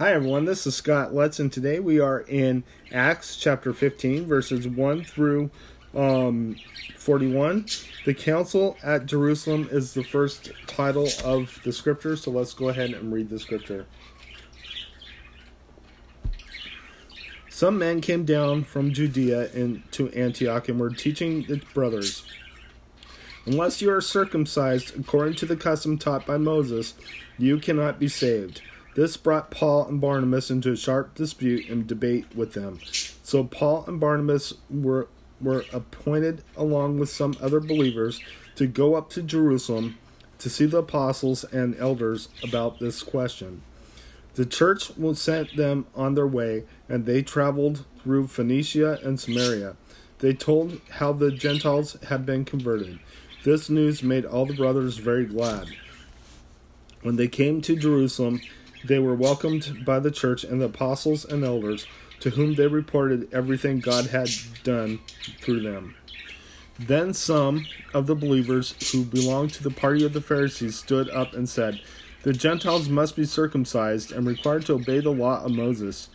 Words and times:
Hi, 0.00 0.12
everyone. 0.12 0.44
This 0.44 0.66
is 0.66 0.74
Scott 0.74 1.14
Letts, 1.14 1.38
and 1.38 1.52
today 1.52 1.78
we 1.78 2.00
are 2.00 2.22
in 2.22 2.64
Acts 2.90 3.36
chapter 3.36 3.72
15, 3.72 4.26
verses 4.26 4.66
1 4.66 5.04
through 5.04 5.52
um, 5.94 6.56
41. 6.98 7.66
The 8.04 8.12
council 8.12 8.76
at 8.82 9.06
Jerusalem 9.06 9.68
is 9.70 9.94
the 9.94 10.02
first 10.02 10.50
title 10.66 11.08
of 11.24 11.60
the 11.62 11.72
scripture, 11.72 12.16
so 12.16 12.32
let's 12.32 12.54
go 12.54 12.70
ahead 12.70 12.90
and 12.90 13.12
read 13.12 13.28
the 13.28 13.38
scripture. 13.38 13.86
Some 17.48 17.78
men 17.78 18.00
came 18.00 18.24
down 18.24 18.64
from 18.64 18.92
Judea 18.92 19.52
into 19.52 20.10
Antioch 20.10 20.68
and 20.68 20.80
were 20.80 20.90
teaching 20.90 21.44
the 21.44 21.62
brothers 21.72 22.24
Unless 23.46 23.82
you 23.82 23.90
are 23.90 24.00
circumcised 24.00 24.98
according 24.98 25.34
to 25.34 25.46
the 25.46 25.56
custom 25.56 25.98
taught 25.98 26.26
by 26.26 26.38
Moses, 26.38 26.94
you 27.36 27.58
cannot 27.58 27.98
be 27.98 28.08
saved. 28.08 28.62
This 28.94 29.16
brought 29.16 29.50
Paul 29.50 29.88
and 29.88 30.00
Barnabas 30.00 30.50
into 30.50 30.72
a 30.72 30.76
sharp 30.76 31.14
dispute 31.14 31.68
and 31.68 31.86
debate 31.86 32.26
with 32.34 32.52
them. 32.52 32.78
So 33.22 33.44
Paul 33.44 33.84
and 33.86 33.98
Barnabas 33.98 34.54
were 34.70 35.08
were 35.40 35.64
appointed 35.72 36.42
along 36.56 36.98
with 36.98 37.08
some 37.08 37.36
other 37.40 37.60
believers 37.60 38.20
to 38.54 38.66
go 38.66 38.94
up 38.94 39.10
to 39.10 39.22
Jerusalem 39.22 39.98
to 40.38 40.48
see 40.48 40.64
the 40.64 40.78
apostles 40.78 41.44
and 41.44 41.76
elders 41.76 42.28
about 42.42 42.78
this 42.78 43.02
question. 43.02 43.62
The 44.34 44.46
church 44.46 44.92
sent 45.14 45.56
them 45.56 45.86
on 45.94 46.14
their 46.14 46.26
way, 46.26 46.64
and 46.88 47.04
they 47.04 47.22
traveled 47.22 47.84
through 48.02 48.28
Phoenicia 48.28 48.98
and 49.02 49.18
Samaria. 49.18 49.76
They 50.18 50.34
told 50.34 50.80
how 50.90 51.12
the 51.12 51.30
Gentiles 51.30 51.96
had 52.08 52.24
been 52.24 52.44
converted. 52.44 52.98
This 53.44 53.68
news 53.68 54.02
made 54.02 54.24
all 54.24 54.46
the 54.46 54.54
brothers 54.54 54.96
very 54.98 55.26
glad. 55.26 55.68
When 57.02 57.16
they 57.16 57.28
came 57.28 57.60
to 57.62 57.76
Jerusalem, 57.76 58.40
they 58.84 58.98
were 58.98 59.14
welcomed 59.14 59.84
by 59.84 59.98
the 59.98 60.10
church 60.10 60.44
and 60.44 60.60
the 60.60 60.66
apostles 60.66 61.24
and 61.24 61.44
elders, 61.44 61.86
to 62.20 62.30
whom 62.30 62.54
they 62.54 62.66
reported 62.66 63.32
everything 63.32 63.80
God 63.80 64.06
had 64.06 64.28
done 64.62 65.00
through 65.40 65.60
them. 65.60 65.96
Then 66.78 67.14
some 67.14 67.66
of 67.92 68.06
the 68.06 68.16
believers 68.16 68.74
who 68.90 69.04
belonged 69.04 69.52
to 69.54 69.62
the 69.62 69.70
party 69.70 70.04
of 70.04 70.12
the 70.12 70.20
Pharisees 70.20 70.76
stood 70.76 71.08
up 71.10 71.32
and 71.32 71.48
said, 71.48 71.80
The 72.22 72.32
Gentiles 72.32 72.88
must 72.88 73.14
be 73.14 73.24
circumcised 73.24 74.10
and 74.10 74.26
required 74.26 74.66
to 74.66 74.74
obey 74.74 75.00
the 75.00 75.10
law 75.10 75.44
of 75.44 75.52
Moses. 75.52 76.08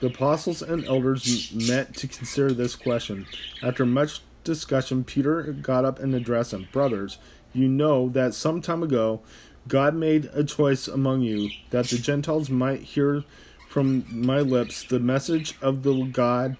The 0.00 0.08
apostles 0.08 0.60
and 0.60 0.84
elders 0.84 1.52
met 1.54 1.94
to 1.96 2.08
consider 2.08 2.52
this 2.52 2.76
question. 2.76 3.26
After 3.62 3.86
much 3.86 4.20
discussion, 4.42 5.04
Peter 5.04 5.42
got 5.42 5.84
up 5.84 5.98
and 5.98 6.14
addressed 6.14 6.50
them 6.50 6.68
Brothers, 6.70 7.18
you 7.54 7.68
know 7.68 8.08
that 8.10 8.34
some 8.34 8.60
time 8.60 8.82
ago 8.82 9.22
God 9.66 9.94
made 9.94 10.30
a 10.34 10.44
choice 10.44 10.86
among 10.88 11.22
you 11.22 11.50
that 11.70 11.86
the 11.86 11.98
Gentiles 11.98 12.50
might 12.50 12.82
hear 12.82 13.24
from 13.68 14.04
my 14.10 14.40
lips 14.40 14.84
the 14.84 15.00
message 15.00 15.54
of 15.62 15.82
the 15.82 16.04
God 16.04 16.56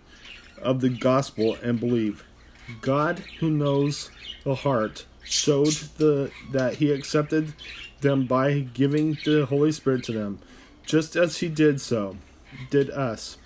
of 0.60 0.80
the 0.80 0.88
gospel 0.88 1.56
and 1.62 1.78
believe. 1.78 2.24
God, 2.80 3.20
who 3.40 3.50
knows 3.50 4.10
the 4.42 4.54
heart, 4.54 5.04
showed 5.22 5.74
the 5.98 6.30
that 6.50 6.76
he 6.76 6.90
accepted 6.90 7.54
them 8.00 8.26
by 8.26 8.60
giving 8.60 9.18
the 9.24 9.46
Holy 9.46 9.72
Spirit 9.72 10.04
to 10.04 10.12
them, 10.12 10.38
just 10.86 11.14
as 11.14 11.38
he 11.38 11.48
did 11.48 11.80
so, 11.80 12.16
did 12.70 12.90
us. 12.90 13.36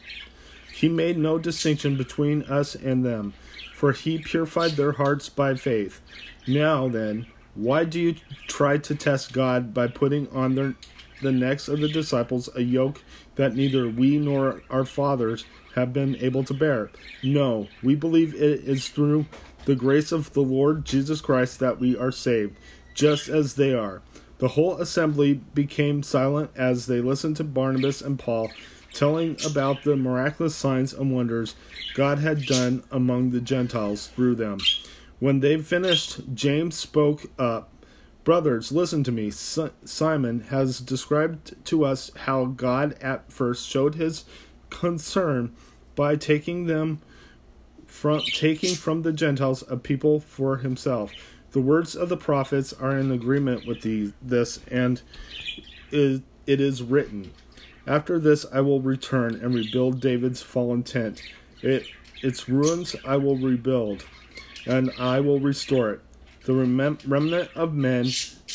He 0.73 0.89
made 0.89 1.19
no 1.19 1.39
distinction 1.39 1.97
between 1.97 2.43
us 2.45 2.77
and 2.77 3.05
them, 3.05 3.35
for 3.75 3.93
he 3.93 4.19
purified 4.19 4.73
their 4.73 4.93
hearts 4.93 5.29
by 5.29 5.55
faith. 5.55 6.01
Now 6.47 6.89
then, 6.89 7.27
why 7.59 7.85
do 7.85 7.99
you 7.99 8.15
try 8.47 8.79
to 8.79 8.95
test 8.95 9.33
God 9.33 9.75
by 9.75 9.89
putting 9.89 10.29
on 10.29 10.55
their, 10.55 10.77
the 11.23 11.33
necks 11.33 11.67
of 11.67 11.81
the 11.81 11.89
disciples 11.89 12.49
a 12.55 12.63
yoke 12.63 13.03
that 13.35 13.57
neither 13.57 13.89
we 13.89 14.17
nor 14.17 14.63
our 14.71 14.85
fathers 14.85 15.45
have 15.75 15.93
been 15.93 16.15
able 16.17 16.45
to 16.45 16.55
bear? 16.55 16.91
No, 17.23 17.67
we 17.83 17.97
believe 17.97 18.33
it 18.33 18.61
is 18.61 18.89
through 18.89 19.27
the 19.65 19.75
grace 19.75 20.13
of 20.13 20.33
the 20.35 20.41
Lord 20.41 20.85
Jesus 20.85 21.21
Christ 21.21 21.59
that 21.59 21.81
we 21.81 21.97
are 21.97 22.13
saved, 22.13 22.57
just 22.95 23.29
as 23.29 23.55
they 23.55 23.75
are. 23.75 24.03
The 24.39 24.49
whole 24.49 24.77
assembly 24.77 25.35
became 25.35 26.05
silent 26.05 26.53
as 26.55 26.87
they 26.87 27.01
listened 27.01 27.37
to 27.39 27.45
Barnabas 27.45 28.01
and 28.01 28.21
Paul 28.21 28.51
telling 28.93 29.37
about 29.45 29.83
the 29.83 29.97
miraculous 29.97 30.55
signs 30.55 30.93
and 30.93 31.13
wonders 31.13 31.55
God 31.95 32.19
had 32.19 32.47
done 32.47 32.85
among 32.91 33.31
the 33.31 33.41
Gentiles 33.41 34.07
through 34.07 34.37
them. 34.37 34.59
When 35.21 35.41
they 35.41 35.59
finished, 35.59 36.35
James 36.35 36.77
spoke 36.77 37.31
up. 37.39 37.71
Brothers, 38.25 38.71
listen 38.71 39.03
to 39.05 39.13
me. 39.13 39.31
Simon 39.31 40.41
has 40.51 40.81
described 40.81 41.65
to 41.67 41.85
us 41.85 42.11
how 42.15 42.45
God 42.45 42.97
at 43.01 43.33
first 43.33 43.67
showed 43.69 43.95
his 43.95 44.25
concern 44.71 45.55
by 45.97 46.15
taking 46.15 46.67
them 46.67 47.01
from 47.87 48.21
taking 48.21 48.75
from 48.75 49.03
the 49.03 49.13
Gentiles 49.13 49.65
a 49.69 49.77
people 49.77 50.21
for 50.21 50.59
himself. 50.59 51.11
The 51.53 51.61
words 51.61 51.97
of 51.97 52.11
the 52.11 52.17
prophets 52.17 52.75
are 52.75 52.97
in 52.97 53.11
agreement 53.11 53.67
with 53.67 53.81
the, 53.81 54.13
this, 54.21 54.61
and 54.71 55.01
it, 55.91 56.23
is 56.47 56.83
written. 56.83 57.33
After 57.87 58.19
this, 58.19 58.45
I 58.53 58.61
will 58.61 58.83
return 58.83 59.35
and 59.37 59.55
rebuild 59.55 60.01
David's 60.01 60.43
fallen 60.43 60.83
tent. 60.83 61.23
It, 61.63 61.87
its 62.23 62.49
ruins 62.49 62.95
I 63.07 63.17
will 63.17 63.37
rebuild 63.37 64.05
and 64.67 64.91
I 64.99 65.21
will 65.21 65.41
restore 65.41 65.91
it. 65.91 66.01
The 66.45 66.55
remnant 66.55 67.51
of 67.55 67.75
men 67.75 68.05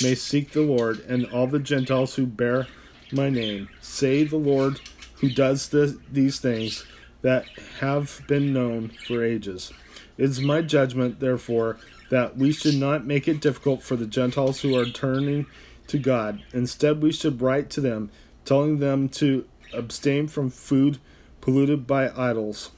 may 0.01 0.15
seek 0.15 0.51
the 0.51 0.61
Lord, 0.61 0.99
and 1.07 1.25
all 1.27 1.47
the 1.47 1.59
Gentiles 1.59 2.15
who 2.15 2.25
bear 2.25 2.67
my 3.11 3.29
name. 3.29 3.69
Say 3.81 4.23
the 4.23 4.37
Lord 4.37 4.79
who 5.17 5.29
does 5.29 5.69
these 5.69 6.39
things 6.39 6.85
that 7.21 7.45
have 7.79 8.21
been 8.27 8.51
known 8.51 8.91
for 9.07 9.23
ages. 9.23 9.71
It 10.17 10.25
is 10.25 10.41
my 10.41 10.61
judgment, 10.61 11.19
therefore, 11.19 11.77
that 12.09 12.35
we 12.37 12.51
should 12.51 12.75
not 12.75 13.05
make 13.05 13.27
it 13.27 13.39
difficult 13.41 13.81
for 13.81 13.95
the 13.95 14.05
Gentiles 14.05 14.61
who 14.61 14.77
are 14.77 14.85
turning 14.85 15.45
to 15.87 15.97
God. 15.97 16.43
Instead, 16.51 17.01
we 17.01 17.11
should 17.11 17.41
write 17.41 17.69
to 17.71 17.81
them, 17.81 18.11
telling 18.45 18.79
them 18.79 19.07
to 19.09 19.45
abstain 19.73 20.27
from 20.27 20.49
food 20.49 20.99
polluted 21.41 21.85
by 21.87 22.09
idols 22.09 22.71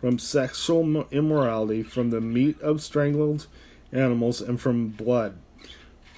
from 0.00 0.18
sexual 0.18 1.06
immorality, 1.10 1.82
from 1.82 2.10
the 2.10 2.20
meat 2.20 2.60
of 2.60 2.82
strangled 2.82 3.46
animals, 3.92 4.40
and 4.40 4.60
from 4.60 4.88
blood. 4.88 5.36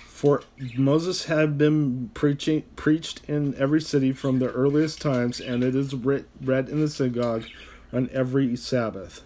For 0.06 0.42
Moses 0.76 1.24
had 1.24 1.58
been 1.58 2.10
preaching 2.14 2.62
preached 2.76 3.22
in 3.28 3.56
every 3.56 3.80
city 3.80 4.12
from 4.12 4.38
the 4.38 4.52
earliest 4.52 5.00
times, 5.00 5.40
and 5.40 5.64
it 5.64 5.74
is 5.74 5.94
writ, 5.94 6.26
read 6.40 6.68
in 6.68 6.80
the 6.80 6.88
synagogue 6.88 7.44
on 7.92 8.08
every 8.12 8.54
Sabbath. 8.54 9.22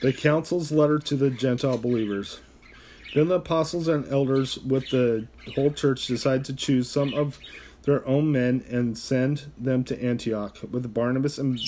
The 0.00 0.12
council's 0.12 0.72
letter 0.72 0.98
to 0.98 1.16
the 1.16 1.30
Gentile 1.30 1.78
believers. 1.78 2.40
Then 3.14 3.28
the 3.28 3.36
apostles 3.36 3.86
and 3.86 4.10
elders 4.10 4.58
with 4.58 4.90
the 4.90 5.28
whole 5.54 5.70
church 5.70 6.06
decided 6.06 6.44
to 6.46 6.54
choose 6.54 6.90
some 6.90 7.14
of 7.14 7.38
their 7.82 8.06
own 8.06 8.32
men 8.32 8.64
and 8.68 8.98
send 8.98 9.52
them 9.56 9.84
to 9.84 10.02
Antioch 10.02 10.58
with 10.70 10.92
Barnabas 10.92 11.38
and 11.38 11.60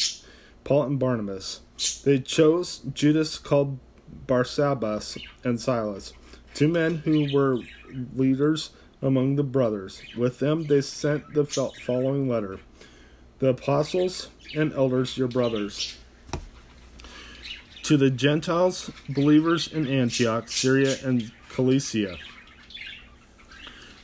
Paul 0.65 0.85
and 0.85 0.99
Barnabas. 0.99 1.61
They 2.05 2.21
chose 2.21 2.81
Judas 2.93 3.39
called 3.39 3.79
Barsabbas 4.27 5.19
and 5.43 5.61
Silas, 5.61 6.13
two 6.55 6.69
men 6.69 6.99
who 6.99 7.33
were 7.33 7.59
leaders 8.15 8.71
among 9.01 9.37
the 9.37 9.43
brothers. 9.43 10.01
With 10.17 10.39
them 10.39 10.65
they 10.65 10.81
sent 10.81 11.35
the 11.35 11.45
following 11.45 12.29
letter 12.29 12.61
The 13.41 13.49
apostles 13.49 14.31
and 14.55 14.73
elders, 14.73 15.19
your 15.19 15.29
brothers. 15.29 15.97
To 17.85 17.97
the 17.97 18.11
Gentiles, 18.11 18.91
believers 19.09 19.67
in 19.67 19.89
Antioch, 19.89 20.49
Syria, 20.49 20.97
and 21.05 21.33
Cilicia. 21.51 22.17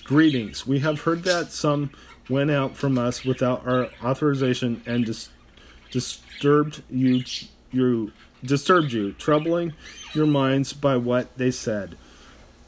Greetings. 0.02 0.66
We 0.66 0.80
have 0.80 1.02
heard 1.02 1.22
that 1.24 1.52
some 1.52 1.90
went 2.28 2.50
out 2.50 2.76
from 2.76 2.98
us 2.98 3.24
without 3.24 3.66
our 3.66 3.90
authorization 4.02 4.82
and 4.84 5.06
dis- 5.06 5.30
disturbed 5.90 6.82
you 6.90 7.22
you 7.70 8.12
disturbed 8.44 8.92
you, 8.92 9.12
troubling 9.12 9.72
your 10.14 10.26
minds 10.26 10.72
by 10.72 10.96
what 10.96 11.36
they 11.36 11.50
said. 11.50 11.96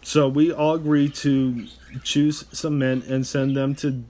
So 0.02 0.28
we 0.28 0.52
all 0.52 0.74
agree 0.74 1.08
to 1.08 1.66
choose 2.02 2.44
some 2.52 2.78
men 2.78 3.02
and 3.08 3.26
send 3.26 3.56
them 3.56 3.74
to 3.76 4.04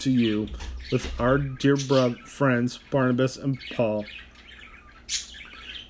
to 0.00 0.10
you 0.10 0.48
with 0.92 1.12
our 1.20 1.38
dear 1.38 1.76
bro- 1.76 2.14
friends 2.24 2.78
Barnabas 2.90 3.36
and 3.36 3.58
Paul, 3.74 4.04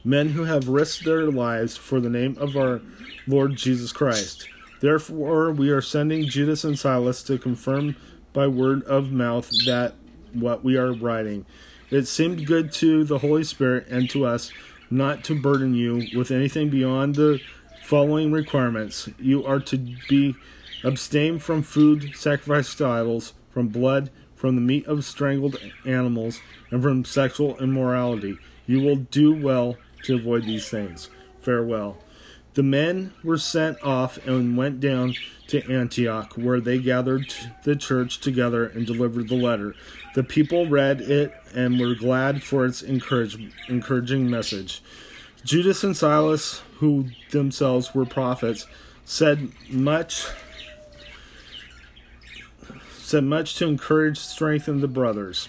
men 0.03 0.31
who 0.31 0.45
have 0.45 0.69
risked 0.69 1.05
their 1.05 1.31
lives 1.31 1.77
for 1.77 2.01
the 2.01 2.09
name 2.09 2.37
of 2.39 2.57
our 2.57 2.81
Lord 3.27 3.57
Jesus 3.57 3.93
Christ. 3.93 4.49
Therefore, 4.81 5.53
we 5.53 5.71
are 5.71 5.83
sending 5.83 6.25
Judas 6.25 6.65
and 6.65 6.79
Silas 6.79 7.23
to 7.25 7.39
confirm 7.39 7.97
by 8.33 8.47
word 8.47 8.83
of 8.85 9.13
mouth 9.13 9.51
that 9.67 9.95
what 10.33 10.65
we 10.65 10.77
are 10.77 10.93
writing 10.93 11.45
it 11.91 12.07
seemed 12.07 12.47
good 12.47 12.73
to 12.73 13.05
the 13.05 13.19
Holy 13.19 13.45
Spirit 13.45 13.87
and 13.89 14.09
to 14.11 14.25
us 14.25 14.53
not 14.91 15.25
to 15.25 15.41
burden 15.41 15.75
you 15.75 16.07
with 16.17 16.31
anything 16.31 16.71
beyond 16.71 17.15
the 17.15 17.41
following 17.85 18.33
requirements. 18.33 19.09
You 19.19 19.45
are 19.45 19.61
to 19.61 19.79
be 20.09 20.37
abstain 20.85 21.39
from 21.39 21.63
food 21.63 22.13
sacrificed 22.15 22.79
to 22.79 22.87
idols, 22.87 23.35
from 23.51 23.69
blood, 23.69 24.11
from 24.35 24.55
the 24.55 24.61
meat 24.61 24.87
of 24.87 25.05
strangled 25.05 25.57
animals, 25.85 26.41
and 26.71 26.83
from 26.83 27.05
sexual 27.05 27.57
immorality. 27.59 28.39
You 28.67 28.81
will 28.81 28.97
do 28.97 29.35
well 29.35 29.77
to 30.05 30.17
avoid 30.17 30.45
these 30.45 30.69
things. 30.69 31.11
Farewell. 31.41 31.97
The 32.55 32.63
men 32.63 33.13
were 33.23 33.39
sent 33.39 33.81
off 33.83 34.19
and 34.27 34.57
went 34.57 34.81
down 34.81 35.15
to 35.49 35.63
Antioch, 35.71 36.35
where 36.37 36.61
they 36.61 36.79
gathered 36.79 37.33
the 37.65 37.77
church 37.77 38.21
together 38.21 38.67
and 38.67 38.87
delivered 38.87 39.29
the 39.29 39.37
letter. 39.37 39.75
The 40.15 40.25
people 40.25 40.67
read 40.67 41.01
it 41.01 41.33
and 41.55 41.79
were 41.79 41.95
glad 41.95 42.43
for 42.43 42.67
its 42.67 42.83
encouraging 42.83 44.31
message. 44.31 44.83
Judas 45.45 45.85
and 45.85 45.97
Silas, 45.97 46.63
who 46.79 47.11
themselves 47.31 47.95
were 47.95 48.05
prophets, 48.05 48.67
said 49.05 49.51
much 49.71 50.27
said 52.99 53.25
much 53.25 53.55
to 53.55 53.67
encourage 53.67 54.19
strengthen 54.19 54.81
the 54.81 54.89
brothers. 54.89 55.49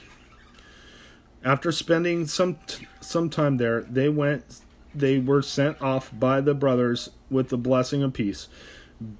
After 1.43 1.73
spending 1.73 2.25
some 2.25 2.57
some 3.01 3.29
time 3.29 3.57
there, 3.57 3.81
they 3.81 4.07
went 4.07 4.61
they 4.99 5.19
were 5.19 5.41
sent 5.41 5.81
off 5.81 6.11
by 6.17 6.41
the 6.41 6.53
brothers 6.53 7.09
with 7.29 7.49
the 7.49 7.57
blessing 7.57 8.03
of 8.03 8.13
peace 8.13 8.47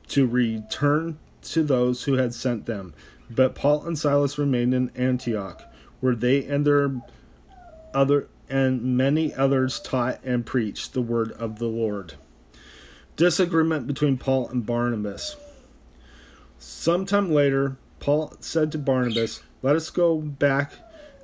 to 0.07 0.27
return 0.27 1.17
to 1.41 1.63
those 1.63 2.03
who 2.03 2.13
had 2.13 2.33
sent 2.33 2.65
them. 2.65 2.93
But 3.29 3.55
Paul 3.55 3.85
and 3.85 3.97
Silas 3.97 4.37
remained 4.37 4.73
in 4.73 4.89
Antioch, 4.95 5.63
where 5.99 6.15
they 6.15 6.45
and 6.45 6.65
their 6.65 7.01
other 7.93 8.27
and 8.49 8.97
many 8.97 9.33
others 9.33 9.79
taught 9.79 10.19
and 10.23 10.45
preached 10.45 10.93
the 10.93 11.01
word 11.01 11.31
of 11.33 11.59
the 11.59 11.67
Lord. 11.67 12.15
Disagreement 13.15 13.85
between 13.85 14.17
Paul 14.17 14.49
and 14.49 14.65
Barnabas. 14.65 15.35
Sometime 16.57 17.31
later, 17.31 17.77
Paul 17.99 18.33
said 18.39 18.71
to 18.71 18.77
Barnabas, 18.77 19.41
Let 19.61 19.75
us 19.75 19.89
go 19.89 20.17
back 20.17 20.73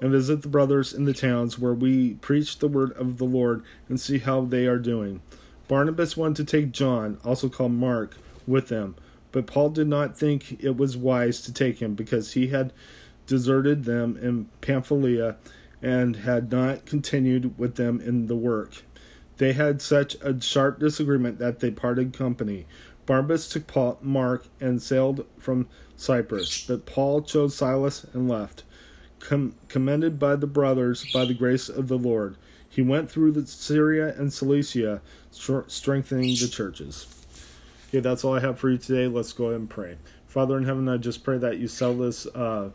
and 0.06 0.12
visit 0.12 0.44
the 0.44 0.48
brothers 0.48 0.94
in 0.94 1.06
the 1.06 1.14
towns 1.16 1.58
where 1.58 1.74
we 1.74 2.14
preach 2.16 2.60
the 2.60 2.68
word 2.68 2.92
of 2.92 3.18
the 3.18 3.26
Lord 3.26 3.64
and 3.90 4.00
see 4.00 4.20
how 4.20 4.42
they 4.42 4.68
are 4.68 4.78
doing. 4.78 5.20
Barnabas 5.68 6.16
wanted 6.16 6.36
to 6.36 6.52
take 6.58 6.72
John, 6.72 7.18
also 7.26 7.50
called 7.50 7.72
Mark, 7.72 8.16
with 8.46 8.68
them, 8.68 8.96
but 9.32 9.48
Paul 9.48 9.72
did 9.72 9.88
not 9.88 10.16
think 10.16 10.64
it 10.64 10.78
was 10.78 10.96
wise 10.96 11.42
to 11.42 11.52
take 11.52 11.82
him 11.82 11.96
because 11.96 12.34
he 12.34 12.50
had 12.50 12.72
deserted 13.26 13.86
them 13.86 14.16
in 14.22 14.48
Pamphylia 14.62 15.38
and 15.82 16.18
had 16.18 16.52
not 16.52 16.86
continued 16.86 17.58
with 17.58 17.74
them 17.74 18.00
in 18.00 18.28
the 18.28 18.36
work. 18.36 18.84
They 19.38 19.54
had 19.54 19.82
such 19.82 20.18
a 20.22 20.40
sharp 20.40 20.78
disagreement 20.78 21.40
that 21.40 21.62
they 21.62 21.72
parted 21.72 22.14
company. 22.14 22.68
Barnabas 23.08 23.50
took 23.50 23.66
Paul, 23.66 23.98
Mark 24.04 24.46
and 24.62 24.84
sailed 24.84 25.26
from 25.40 25.68
Cyprus, 25.98 26.64
but 26.68 26.86
Paul 26.86 27.24
chose 27.24 27.56
Silas 27.56 28.06
and 28.14 28.30
left 28.30 28.62
com- 29.26 29.56
commended 29.68 30.20
by 30.20 30.36
the 30.36 30.48
brothers 30.48 31.06
by 31.12 31.26
the 31.26 31.34
grace 31.34 31.68
of 31.68 31.88
the 31.88 31.98
Lord. 31.98 32.38
He 32.70 32.82
went 32.82 33.10
through 33.10 33.46
Syria 33.46 34.14
and 34.18 34.32
Cilicia, 34.32 35.02
strengthening 35.32 36.36
the 36.36 36.48
churches. 36.48 37.08
Okay, 37.90 38.00
that's 38.00 38.24
all 38.24 38.36
I 38.36 38.42
have 38.42 38.60
for 38.60 38.70
you 38.70 38.78
today. 38.78 39.08
Let's 39.08 39.34
go 39.34 39.46
ahead 39.46 39.60
and 39.62 39.70
pray. 39.70 39.98
Father 40.28 40.58
in 40.58 40.66
heaven, 40.66 40.90
I 40.90 40.98
just 40.98 41.24
pray 41.24 41.38
that 41.38 41.58
you 41.58 41.68
sell 41.68 41.94
this 41.94 42.26
uh, 42.28 42.72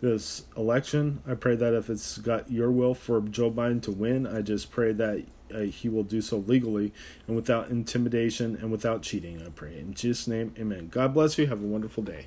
this 0.00 0.44
election. 0.56 1.22
I 1.26 1.34
pray 1.34 1.56
that 1.56 1.74
if 1.74 1.88
it's 1.90 2.18
got 2.18 2.50
your 2.50 2.70
will 2.70 2.94
for 2.94 3.20
Joe 3.22 3.50
Biden 3.50 3.82
to 3.82 3.90
win, 3.90 4.26
I 4.26 4.42
just 4.42 4.70
pray 4.70 4.92
that 4.92 5.24
uh, 5.52 5.60
he 5.60 5.88
will 5.88 6.04
do 6.04 6.20
so 6.20 6.38
legally 6.38 6.92
and 7.26 7.34
without 7.34 7.70
intimidation 7.70 8.56
and 8.56 8.70
without 8.70 9.02
cheating. 9.02 9.42
I 9.44 9.48
pray 9.48 9.78
in 9.78 9.94
Jesus' 9.94 10.28
name, 10.28 10.54
Amen. 10.58 10.88
God 10.88 11.14
bless 11.14 11.38
you. 11.38 11.46
Have 11.46 11.62
a 11.62 11.66
wonderful 11.66 12.02
day. 12.02 12.26